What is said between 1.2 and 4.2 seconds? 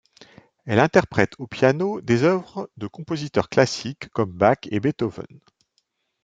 au piano des œuvres de compositeurs classiques